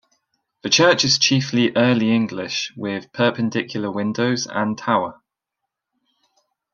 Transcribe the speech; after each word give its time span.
The 0.63 0.69
church 0.71 1.03
is 1.05 1.19
chiefly 1.19 1.73
Early 1.75 2.11
English 2.11 2.73
with 2.75 3.13
Perpendicular 3.13 3.91
windows 3.91 4.47
and 4.47 4.75
tower. 4.75 5.21